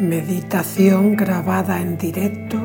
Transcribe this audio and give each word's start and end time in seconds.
Meditación 0.00 1.14
grabada 1.14 1.82
en 1.82 1.98
directo 1.98 2.56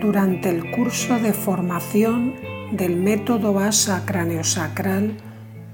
durante 0.00 0.48
el 0.48 0.70
curso 0.70 1.18
de 1.18 1.34
formación 1.34 2.34
del 2.72 2.96
método 2.96 3.58
ASA 3.58 4.06
craneosacral 4.06 5.18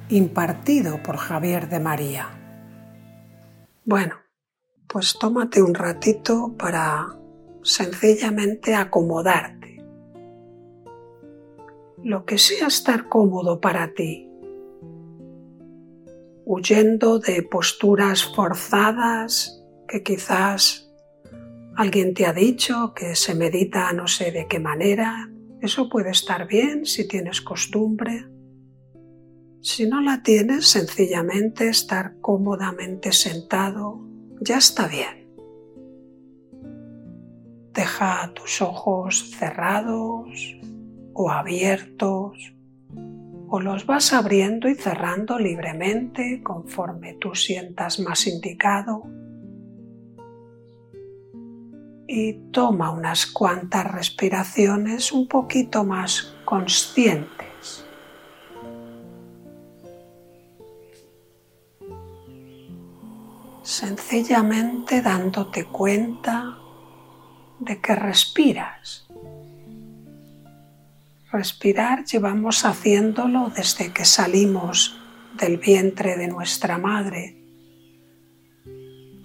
impartido 0.08 1.00
por 1.04 1.16
Javier 1.16 1.68
de 1.68 1.78
María. 1.78 2.26
Bueno, 3.84 4.16
pues 4.88 5.16
tómate 5.20 5.62
un 5.62 5.74
ratito 5.74 6.56
para 6.58 7.06
sencillamente 7.62 8.74
acomodarte. 8.74 9.80
Lo 12.02 12.24
que 12.24 12.38
sea 12.38 12.66
estar 12.66 13.08
cómodo 13.08 13.60
para 13.60 13.94
ti, 13.94 14.28
huyendo 16.44 17.20
de 17.20 17.44
posturas 17.44 18.24
forzadas 18.34 19.64
que 19.86 20.02
quizás 20.02 20.87
alguien 21.78 22.12
te 22.12 22.26
ha 22.26 22.32
dicho 22.32 22.92
que 22.92 23.14
se 23.14 23.36
medita 23.36 23.92
no 23.92 24.08
sé 24.08 24.32
de 24.32 24.48
qué 24.48 24.58
manera. 24.58 25.30
Eso 25.60 25.88
puede 25.88 26.10
estar 26.10 26.48
bien 26.48 26.84
si 26.84 27.06
tienes 27.06 27.40
costumbre. 27.40 28.26
Si 29.60 29.86
no 29.86 30.00
la 30.00 30.24
tienes, 30.24 30.66
sencillamente 30.66 31.68
estar 31.68 32.18
cómodamente 32.20 33.12
sentado 33.12 34.00
ya 34.40 34.58
está 34.58 34.88
bien. 34.88 35.32
Deja 37.74 38.32
tus 38.34 38.60
ojos 38.60 39.30
cerrados 39.38 40.58
o 41.14 41.30
abiertos 41.30 42.54
o 43.50 43.60
los 43.60 43.86
vas 43.86 44.12
abriendo 44.12 44.68
y 44.68 44.74
cerrando 44.74 45.38
libremente 45.38 46.42
conforme 46.42 47.14
tú 47.14 47.36
sientas 47.36 48.00
más 48.00 48.26
indicado. 48.26 49.04
Y 52.08 52.32
toma 52.50 52.90
unas 52.90 53.26
cuantas 53.26 53.86
respiraciones 53.86 55.12
un 55.12 55.28
poquito 55.28 55.84
más 55.84 56.34
conscientes. 56.44 57.84
Sencillamente 63.62 65.02
dándote 65.02 65.66
cuenta 65.66 66.58
de 67.60 67.80
que 67.80 67.94
respiras 67.94 69.08
Respirar 71.30 72.06
llevamos 72.06 72.64
haciéndolo 72.64 73.52
desde 73.54 73.92
que 73.92 74.06
salimos 74.06 74.98
del 75.34 75.58
vientre 75.58 76.16
de 76.16 76.26
nuestra 76.26 76.78
madre, 76.78 77.37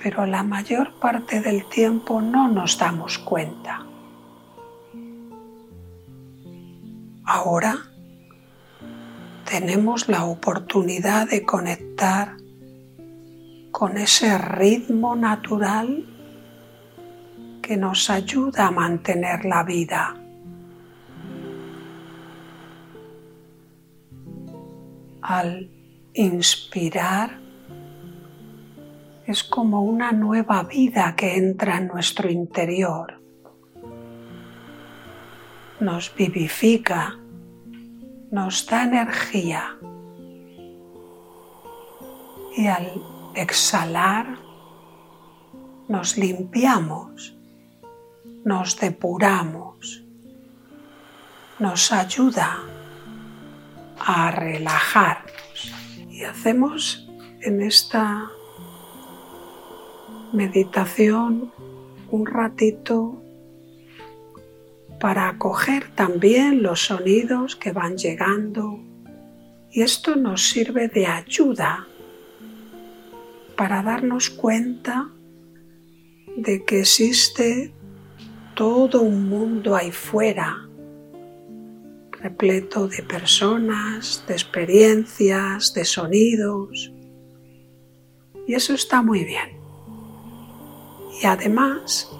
pero 0.04 0.26
la 0.26 0.44
mayor 0.44 0.92
parte 0.96 1.40
del 1.40 1.64
tiempo 1.70 2.22
no 2.22 2.50
nos 2.50 2.78
damos 2.78 3.18
cuenta. 3.20 3.86
Ahora 7.23 7.78
tenemos 9.50 10.09
la 10.09 10.26
oportunidad 10.26 11.30
de 11.30 11.46
conectar 11.46 12.36
con 13.72 13.98
ese 13.98 14.38
ritmo 14.38 15.16
natural 15.16 16.06
que 17.62 17.78
nos 17.78 18.09
ayuda 18.09 18.68
a 18.68 18.72
mantener 18.72 19.46
la 19.46 19.64
vida 19.64 20.18
al 25.22 25.70
inspirar 26.14 27.43
es 29.26 29.44
como 29.44 29.82
una 29.84 30.12
nueva 30.12 30.64
vida 30.64 31.16
que 31.16 31.38
entra 31.38 31.78
en 31.78 31.88
nuestro 31.88 32.30
interior. 32.30 33.22
Nos 35.80 36.14
vivifica, 36.16 37.18
nos 38.31 38.66
da 38.66 38.84
energía 38.84 39.78
y 42.56 42.68
al 42.68 42.92
exhalar 43.36 44.38
nos 45.88 46.18
limpiamos, 46.18 47.36
nos 48.44 48.80
depuramos, 48.80 50.03
nos 51.59 51.92
ayuda 51.92 52.59
a 54.00 54.31
relajarnos. 54.31 55.74
Y 56.09 56.24
hacemos 56.24 57.09
en 57.42 57.62
esta 57.62 58.30
meditación 60.34 61.52
un 62.10 62.26
ratito 62.26 63.22
para 65.00 65.30
acoger 65.30 65.92
también 65.96 66.64
los 66.64 66.86
sonidos 66.86 67.56
que 67.56 67.72
van 67.72 67.98
llegando 67.98 68.80
y 69.72 69.82
esto 69.82 70.16
nos 70.16 70.50
sirve 70.50 70.88
de 70.88 71.08
ayuda 71.08 71.88
para 73.56 73.82
darnos 73.84 74.30
cuenta 74.30 75.10
de 76.38 76.64
que 76.66 76.82
existe 76.82 77.74
todo 78.56 79.02
un 79.02 79.30
mundo 79.30 79.76
ahí 79.76 79.92
fuera 79.92 80.64
repleto 82.24 82.88
de 82.88 83.04
personas, 83.04 84.24
de 84.28 84.34
experiencias, 84.34 85.74
de 85.74 85.84
sonidos. 85.84 86.94
Y 88.48 88.54
eso 88.54 88.74
está 88.74 89.02
muy 89.02 89.26
bien. 89.26 89.62
Y 91.23 91.25
además 91.25 92.11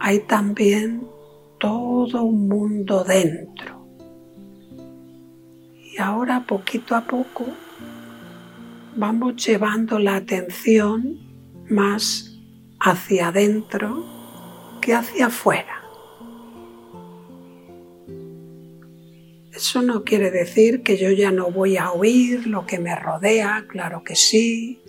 hay 0.00 0.20
también 0.20 1.08
todo 1.58 2.24
un 2.24 2.46
mundo 2.46 3.04
dentro. 3.04 3.86
Y 5.82 5.96
ahora 5.98 6.44
poquito 6.46 6.94
a 6.94 7.06
poco 7.06 7.46
vamos 8.96 9.36
llevando 9.46 9.98
la 9.98 10.16
atención 10.16 11.20
más 11.70 12.38
hacia 12.80 13.28
adentro 13.28 14.04
que 14.82 14.92
hacia 14.92 15.28
afuera. 15.28 15.82
Eso 19.54 19.80
no 19.80 20.04
quiere 20.04 20.30
decir 20.30 20.82
que 20.82 20.98
yo 20.98 21.10
ya 21.12 21.32
no 21.32 21.50
voy 21.50 21.78
a 21.78 21.92
oír 21.92 22.46
lo 22.46 22.66
que 22.66 22.78
me 22.78 22.94
rodea, 22.94 23.64
claro 23.70 24.04
que 24.04 24.16
sí, 24.16 24.82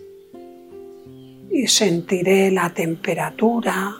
y 1.50 1.66
sentiré 1.66 2.50
la 2.50 2.70
temperatura 2.74 3.96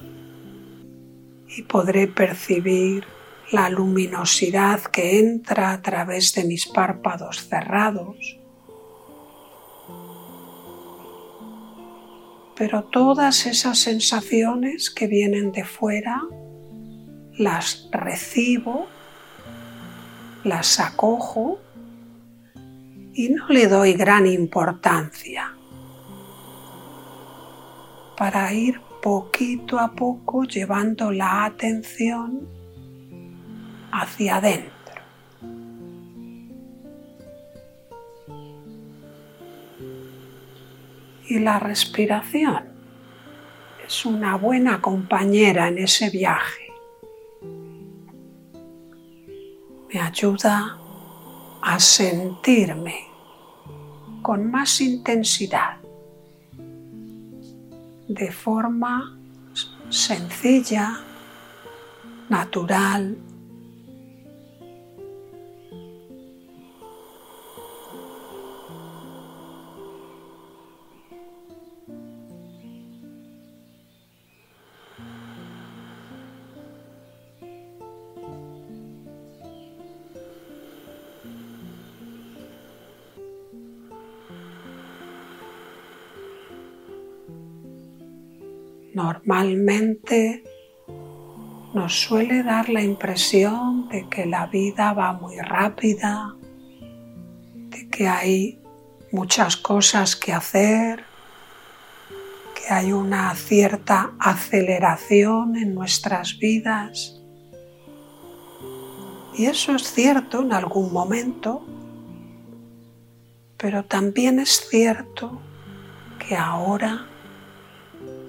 y 1.56 1.62
podré 1.62 2.06
percibir 2.06 3.04
la 3.50 3.70
luminosidad 3.70 4.82
que 4.82 5.18
entra 5.18 5.72
a 5.72 5.82
través 5.82 6.34
de 6.34 6.44
mis 6.44 6.66
párpados 6.66 7.48
cerrados. 7.48 8.38
Pero 12.54 12.84
todas 12.84 13.46
esas 13.46 13.78
sensaciones 13.78 14.90
que 14.90 15.06
vienen 15.06 15.52
de 15.52 15.64
fuera 15.64 16.22
las 17.36 17.88
recibo 17.92 18.86
las 20.44 20.80
acojo 20.80 21.60
y 23.14 23.28
no 23.30 23.48
le 23.48 23.68
doy 23.68 23.94
gran 23.94 24.26
importancia 24.26 25.57
para 28.18 28.52
ir 28.52 28.80
poquito 29.02 29.78
a 29.78 29.92
poco 29.92 30.44
llevando 30.44 31.12
la 31.12 31.44
atención 31.44 32.48
hacia 33.92 34.36
adentro. 34.36 34.72
Y 41.28 41.38
la 41.38 41.58
respiración 41.58 42.64
es 43.86 44.04
una 44.04 44.36
buena 44.36 44.80
compañera 44.80 45.68
en 45.68 45.78
ese 45.78 46.10
viaje. 46.10 46.68
me 49.92 50.00
ayuda 50.00 50.78
a 51.62 51.80
sentirme 51.80 53.06
con 54.22 54.50
más 54.50 54.80
intensidad, 54.80 55.77
de 58.08 58.32
forma 58.32 59.16
sencilla, 59.90 61.00
natural, 62.28 63.16
Normalmente 89.08 90.44
nos 91.72 91.98
suele 91.98 92.42
dar 92.42 92.68
la 92.68 92.82
impresión 92.82 93.88
de 93.88 94.06
que 94.06 94.26
la 94.26 94.46
vida 94.48 94.92
va 94.92 95.14
muy 95.14 95.38
rápida, 95.38 96.34
de 97.70 97.88
que 97.88 98.06
hay 98.06 98.60
muchas 99.10 99.56
cosas 99.56 100.14
que 100.14 100.34
hacer, 100.34 101.04
que 102.54 102.70
hay 102.70 102.92
una 102.92 103.34
cierta 103.34 104.12
aceleración 104.18 105.56
en 105.56 105.74
nuestras 105.74 106.38
vidas. 106.38 107.18
Y 109.38 109.46
eso 109.46 109.74
es 109.74 109.90
cierto 109.90 110.42
en 110.42 110.52
algún 110.52 110.92
momento, 110.92 111.64
pero 113.56 113.86
también 113.86 114.38
es 114.38 114.68
cierto 114.68 115.40
que 116.18 116.36
ahora 116.36 117.07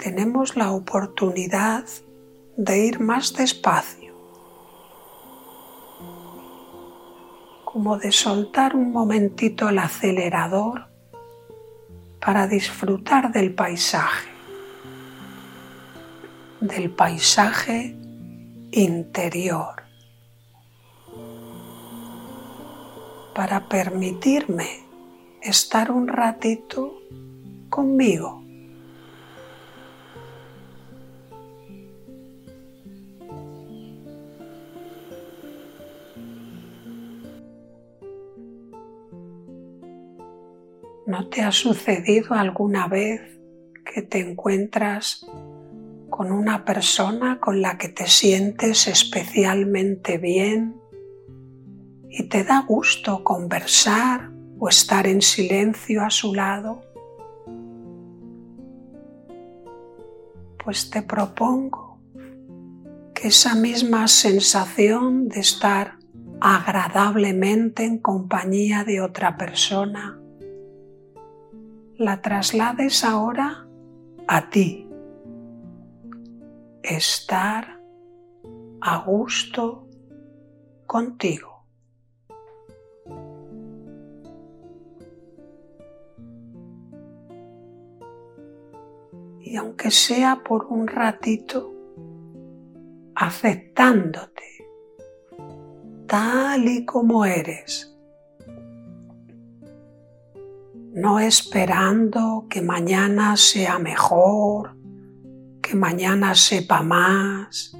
tenemos 0.02 0.56
la 0.56 0.72
oportunidad 0.72 1.86
de 2.56 2.86
ir 2.86 3.00
más 3.00 3.34
despacio, 3.34 4.14
como 7.66 7.98
de 7.98 8.12
soltar 8.12 8.76
un 8.76 8.92
momentito 8.92 9.70
el 9.70 9.80
acelerador 9.80 10.88
para 12.20 12.48
disfrutar 12.48 13.32
del 13.32 13.54
paisaje, 13.54 14.30
del 16.62 16.90
paisaje 16.90 17.96
interior, 18.72 19.84
para 23.36 23.68
permitirme 23.68 24.86
estar 25.42 25.92
un 25.92 26.08
ratito 26.08 26.94
conmigo. 27.70 28.39
¿No 41.10 41.28
te 41.28 41.42
ha 41.42 41.52
sucedido 41.52 42.36
alguna 42.36 42.88
vez 42.88 43.20
que 43.84 44.04
te 44.04 44.20
encuentras 44.20 45.26
con 46.08 46.32
una 46.32 46.64
persona 46.64 47.40
con 47.40 47.64
la 47.64 47.80
que 47.80 47.90
te 47.90 48.06
sientes 48.06 48.88
especialmente 48.88 50.20
bien 50.20 50.80
y 52.12 52.30
te 52.30 52.44
da 52.44 52.62
gusto 52.62 53.24
conversar 53.24 54.30
o 54.60 54.70
estar 54.70 55.08
en 55.08 55.24
silencio 55.24 56.04
a 56.04 56.12
su 56.12 56.36
lado? 56.36 56.84
Pues 60.64 60.92
te 60.92 61.02
propongo 61.02 62.00
que 63.16 63.30
esa 63.30 63.56
misma 63.56 64.08
sensación 64.08 65.28
de 65.28 65.40
estar 65.40 65.98
agradablemente 66.40 67.84
en 67.84 67.98
compañía 67.98 68.84
de 68.84 69.02
otra 69.02 69.38
persona 69.38 70.19
la 72.00 72.22
traslades 72.22 73.04
ahora 73.04 73.68
a 74.26 74.50
ti. 74.50 74.90
Estar 76.82 77.78
a 78.80 79.04
gusto 79.04 79.86
contigo. 80.86 81.66
Y 89.42 89.58
aunque 89.58 89.92
sea 89.92 90.42
por 90.42 90.68
un 90.68 90.88
ratito, 90.88 91.74
aceptándote 93.14 94.44
tal 96.08 96.66
y 96.66 96.86
como 96.86 97.26
eres 97.26 97.99
no 101.00 101.20
esperando 101.22 102.46
que 102.50 102.62
mañana 102.62 103.38
sea 103.38 103.80
mejor, 103.80 104.76
que 105.62 105.74
mañana 105.74 106.36
sepa 106.36 106.84
más, 106.84 107.74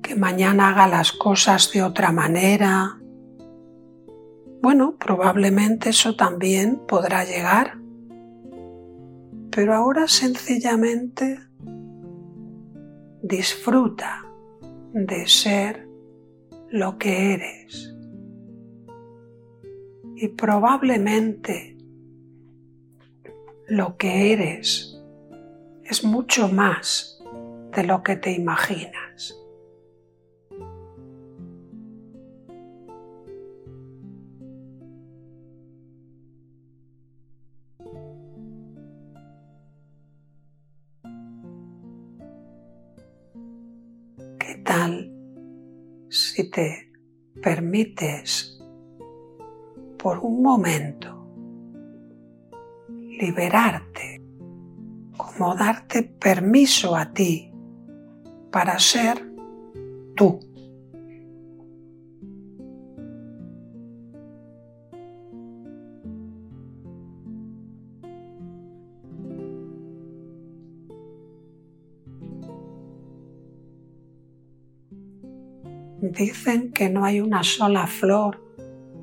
que 0.00 0.14
mañana 0.14 0.68
haga 0.68 0.86
las 0.86 1.10
cosas 1.10 1.72
de 1.72 1.82
otra 1.82 2.12
manera. 2.12 3.00
Bueno, 4.62 4.96
probablemente 4.96 5.90
eso 5.90 6.14
también 6.14 6.80
podrá 6.86 7.24
llegar, 7.24 7.76
pero 9.50 9.74
ahora 9.74 10.06
sencillamente 10.06 11.40
disfruta 13.20 14.24
de 14.92 15.26
ser 15.26 15.88
lo 16.70 16.98
que 16.98 17.34
eres. 17.34 17.96
Y 20.14 20.28
probablemente 20.28 21.73
lo 23.68 23.96
que 23.96 24.32
eres 24.32 25.00
es 25.84 26.04
mucho 26.04 26.48
más 26.48 27.22
de 27.74 27.84
lo 27.84 28.02
que 28.02 28.16
te 28.16 28.32
imaginas. 28.32 29.40
¿Qué 44.38 44.62
tal 44.64 45.10
si 46.08 46.50
te 46.50 46.92
permites 47.42 48.60
por 49.98 50.18
un 50.18 50.42
momento 50.42 51.03
liberarte, 53.24 54.20
como 55.16 55.54
darte 55.54 56.02
permiso 56.02 56.94
a 56.94 57.12
ti 57.12 57.50
para 58.52 58.78
ser 58.78 59.16
tú. 60.14 60.40
Dicen 76.02 76.72
que 76.72 76.90
no 76.90 77.06
hay 77.06 77.20
una 77.20 77.42
sola 77.42 77.86
flor 77.86 78.44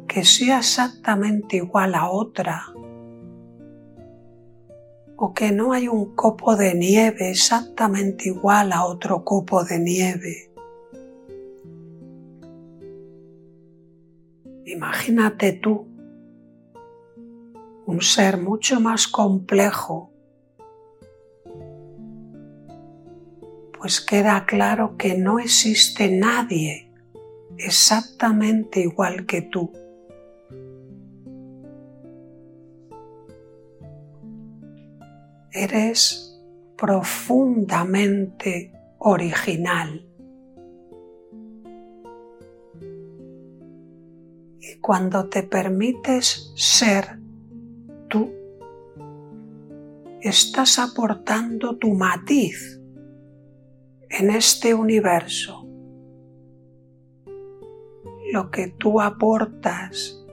que 0.07 0.23
sea 0.23 0.59
exactamente 0.59 1.57
igual 1.57 1.95
a 1.95 2.09
otra 2.09 2.71
que 5.33 5.51
no 5.51 5.73
hay 5.73 5.87
un 5.87 6.15
copo 6.15 6.55
de 6.55 6.73
nieve 6.73 7.29
exactamente 7.29 8.29
igual 8.29 8.71
a 8.71 8.85
otro 8.85 9.23
copo 9.23 9.63
de 9.63 9.79
nieve. 9.79 10.51
Imagínate 14.65 15.53
tú 15.53 15.87
un 17.85 18.01
ser 18.01 18.37
mucho 18.37 18.79
más 18.79 19.07
complejo, 19.07 20.11
pues 23.77 23.99
queda 23.99 24.45
claro 24.45 24.95
que 24.95 25.17
no 25.17 25.39
existe 25.39 26.09
nadie 26.09 26.91
exactamente 27.57 28.79
igual 28.79 29.25
que 29.25 29.41
tú. 29.41 29.71
Eres 35.63 36.39
profundamente 36.77 38.73
original. 38.99 40.07
Y 44.59 44.79
cuando 44.79 45.29
te 45.29 45.43
permites 45.43 46.53
ser 46.55 47.19
tú, 48.09 48.31
estás 50.21 50.79
aportando 50.79 51.77
tu 51.77 51.93
matiz 51.93 52.79
en 54.09 54.29
este 54.31 54.73
universo. 54.73 55.67
Lo 58.31 58.49
que 58.49 58.69
tú 58.69 59.01
aportas, 59.01 60.25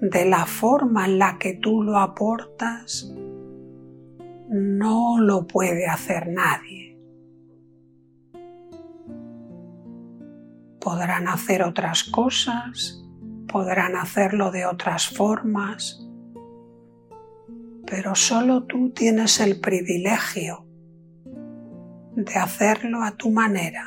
de 0.00 0.24
la 0.24 0.46
forma 0.46 1.06
en 1.06 1.18
la 1.18 1.38
que 1.38 1.54
tú 1.54 1.82
lo 1.82 1.98
aportas, 1.98 3.12
no 4.50 5.20
lo 5.20 5.46
puede 5.46 5.86
hacer 5.86 6.26
nadie. 6.26 6.98
Podrán 10.80 11.28
hacer 11.28 11.62
otras 11.62 12.02
cosas, 12.04 13.00
podrán 13.46 13.94
hacerlo 13.94 14.50
de 14.50 14.66
otras 14.66 15.08
formas, 15.08 16.04
pero 17.86 18.16
solo 18.16 18.64
tú 18.64 18.90
tienes 18.90 19.38
el 19.38 19.60
privilegio 19.60 20.66
de 22.16 22.34
hacerlo 22.34 23.04
a 23.04 23.12
tu 23.12 23.30
manera. 23.30 23.84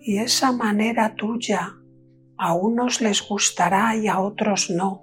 Y 0.00 0.18
esa 0.18 0.52
manera 0.52 1.14
tuya 1.14 1.78
a 2.44 2.52
unos 2.52 3.00
les 3.00 3.26
gustará 3.26 3.96
y 3.96 4.06
a 4.06 4.20
otros 4.20 4.68
no. 4.68 5.02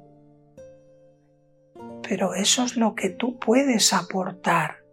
Pero 2.07 2.35
eso 2.35 2.63
es 2.63 2.77
lo 2.77 2.93
que 2.93 3.09
tú 3.09 3.39
puedes 3.39 3.93
aportar, 3.93 4.83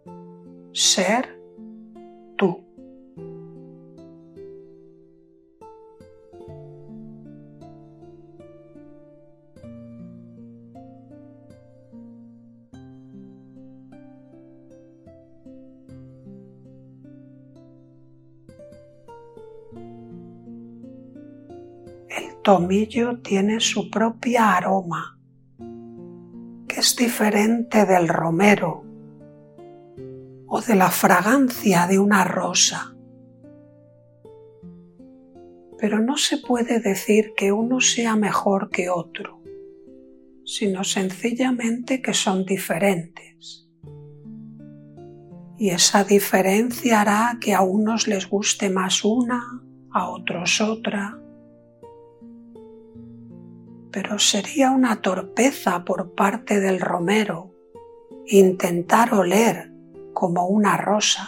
ser 0.73 1.38
tomillo 22.49 23.19
tiene 23.19 23.59
su 23.59 23.91
propia 23.91 24.55
aroma, 24.57 25.19
que 26.67 26.79
es 26.79 26.95
diferente 26.95 27.85
del 27.85 28.07
romero 28.07 28.83
o 30.47 30.59
de 30.59 30.75
la 30.75 30.89
fragancia 30.89 31.85
de 31.85 31.99
una 31.99 32.23
rosa. 32.23 32.95
Pero 35.77 35.99
no 35.99 36.17
se 36.17 36.37
puede 36.37 36.79
decir 36.79 37.33
que 37.37 37.51
uno 37.51 37.81
sea 37.81 38.15
mejor 38.15 38.71
que 38.71 38.89
otro, 38.89 39.43
sino 40.43 40.83
sencillamente 40.83 42.01
que 42.01 42.15
son 42.15 42.45
diferentes. 42.45 43.69
Y 45.59 45.69
esa 45.69 46.03
diferencia 46.03 47.01
hará 47.01 47.37
que 47.39 47.53
a 47.53 47.61
unos 47.61 48.07
les 48.07 48.27
guste 48.27 48.71
más 48.71 49.05
una, 49.05 49.61
a 49.91 50.09
otros 50.09 50.61
otra, 50.61 51.18
pero 53.91 54.19
sería 54.19 54.71
una 54.71 55.01
torpeza 55.01 55.83
por 55.83 56.13
parte 56.13 56.59
del 56.59 56.79
romero 56.79 57.53
intentar 58.27 59.13
oler 59.13 59.71
como 60.13 60.47
una 60.47 60.77
rosa 60.77 61.27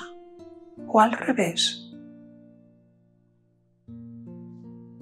o 0.88 1.00
al 1.00 1.14
revés. 1.14 1.92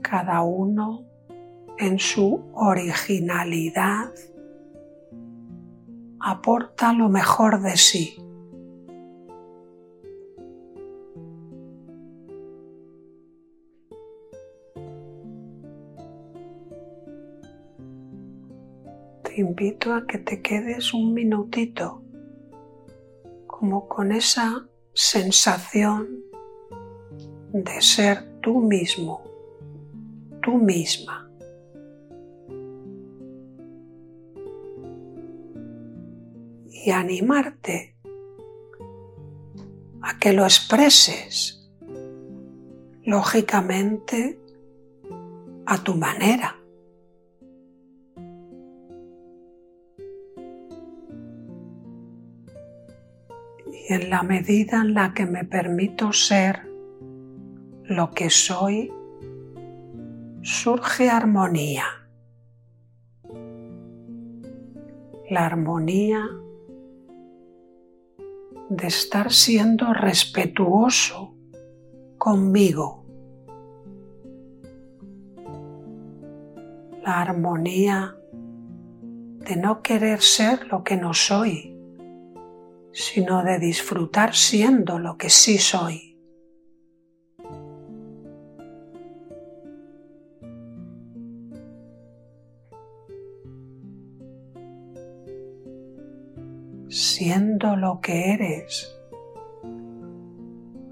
Cada 0.02 0.42
uno 0.42 1.06
en 1.78 2.00
su 2.00 2.50
originalidad 2.54 4.12
aporta 6.20 6.94
lo 6.94 7.10
mejor 7.10 7.62
de 7.62 7.78
sí. 7.78 8.18
Invito 19.40 19.94
a 19.94 20.06
que 20.06 20.18
te 20.18 20.42
quedes 20.42 20.94
un 20.94 21.14
minutito 21.14 22.04
como 23.48 23.88
con 23.88 24.12
esa 24.12 24.68
sensación 24.94 26.24
de 27.52 27.82
ser 27.82 28.40
tú 28.42 28.60
mismo, 28.60 29.24
tú 30.42 30.58
misma. 30.58 31.30
Y 36.70 36.92
animarte 36.92 37.96
a 40.02 40.18
que 40.18 40.32
lo 40.32 40.44
expreses, 40.44 41.70
lógicamente, 43.04 44.40
a 45.66 45.84
tu 45.84 45.96
manera. 45.96 46.59
En 53.90 54.12
la 54.12 54.22
medida 54.22 54.82
en 54.82 54.94
la 54.94 55.16
que 55.16 55.26
me 55.26 55.46
permito 55.46 56.14
ser 56.14 56.70
lo 57.86 58.12
que 58.12 58.30
soy, 58.30 58.94
surge 60.44 61.10
armonía. 61.10 61.86
La 65.32 65.48
armonía 65.48 66.24
de 68.70 68.88
estar 68.88 69.32
siendo 69.32 69.92
respetuoso 69.92 71.34
conmigo. 72.20 73.08
La 77.04 77.22
armonía 77.22 78.16
de 78.32 79.56
no 79.56 79.82
querer 79.82 80.22
ser 80.22 80.68
lo 80.68 80.84
que 80.84 80.96
no 80.96 81.16
soy 81.16 81.69
sino 82.92 83.44
de 83.44 83.60
disfrutar 83.60 84.36
siendo 84.36 85.00
lo 85.00 85.18
que 85.18 85.30
sí 85.30 85.58
soy. 85.58 86.18
Siendo 96.88 97.76
lo 97.76 98.00
que 98.02 98.34
eres, 98.34 99.00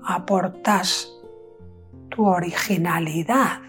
aportas 0.04 1.12
tu 2.10 2.26
originalidad 2.26 3.62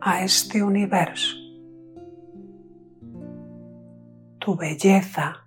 a 0.00 0.22
este 0.22 0.62
universo, 0.62 1.36
tu 4.38 4.56
belleza, 4.56 5.46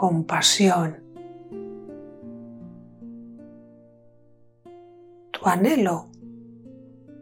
compasión, 0.00 0.96
tu 5.30 5.40
anhelo 5.44 6.08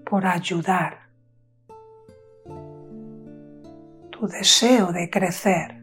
por 0.08 0.25
ayudar, 0.25 1.11
tu 4.11 4.28
deseo 4.28 4.92
de 4.92 5.11
crecer. 5.11 5.82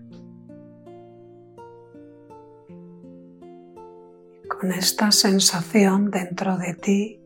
Con 4.48 4.72
esta 4.72 5.12
sensación 5.12 6.12
dentro 6.12 6.56
de 6.58 6.76
ti, 6.76 7.22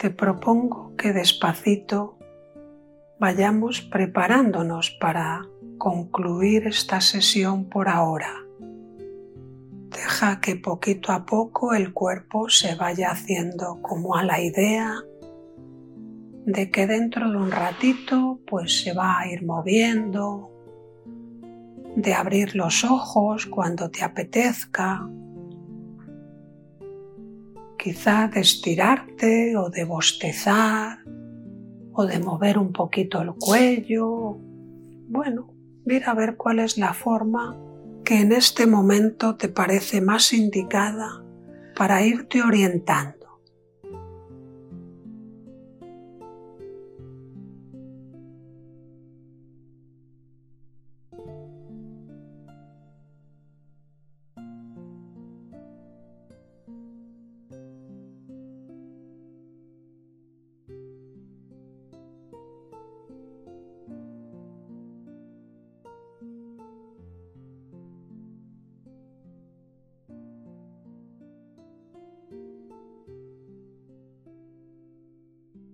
te 0.00 0.10
propongo 0.10 0.96
que 0.96 1.12
despacito 1.12 2.18
vayamos 3.20 3.82
preparándonos 3.82 4.90
para 5.00 5.46
concluir 5.78 6.66
esta 6.66 7.00
sesión 7.00 7.68
por 7.68 7.88
ahora. 7.88 8.32
Deja 9.90 10.40
que 10.40 10.56
poquito 10.56 11.12
a 11.12 11.24
poco 11.24 11.74
el 11.74 11.92
cuerpo 11.92 12.48
se 12.48 12.74
vaya 12.74 13.10
haciendo 13.10 13.80
como 13.82 14.16
a 14.16 14.24
la 14.24 14.40
idea 14.40 14.94
de 16.44 16.70
que 16.70 16.86
dentro 16.86 17.30
de 17.30 17.36
un 17.36 17.50
ratito 17.50 18.40
pues 18.46 18.82
se 18.82 18.92
va 18.92 19.18
a 19.18 19.28
ir 19.28 19.44
moviendo, 19.44 20.50
de 21.96 22.14
abrir 22.14 22.54
los 22.54 22.84
ojos 22.84 23.46
cuando 23.46 23.90
te 23.90 24.04
apetezca, 24.04 25.08
quizá 27.78 28.28
de 28.28 28.40
estirarte 28.40 29.56
o 29.56 29.70
de 29.70 29.84
bostezar 29.84 30.98
o 31.92 32.04
de 32.04 32.18
mover 32.18 32.58
un 32.58 32.72
poquito 32.72 33.22
el 33.22 33.32
cuello. 33.34 34.36
Bueno, 35.08 35.55
mira 35.86 36.10
a 36.10 36.14
ver 36.14 36.36
cuál 36.36 36.58
es 36.58 36.76
la 36.76 36.92
forma 36.92 37.56
que 38.04 38.20
en 38.20 38.32
este 38.32 38.66
momento 38.66 39.36
te 39.36 39.48
parece 39.48 40.00
más 40.00 40.32
indicada 40.32 41.24
para 41.74 42.02
irte 42.02 42.42
orientando. 42.42 43.15